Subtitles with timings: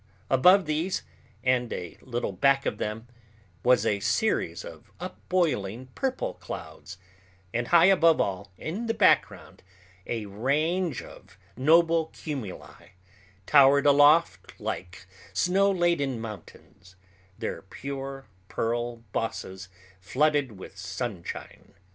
[0.31, 1.03] Above these
[1.43, 3.07] and a little back of them
[3.63, 6.97] was a series of upboiling purple clouds,
[7.53, 9.61] and high above all, in the background,
[10.07, 12.93] a range of noble cumuli
[13.45, 16.95] towered aloft like snow laden mountains,
[17.37, 19.69] their pure pearl bosses
[20.01, 21.75] flooded with sunshine.